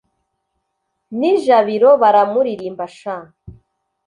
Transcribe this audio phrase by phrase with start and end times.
[1.17, 3.15] N' i Jabiro baramuririmba sha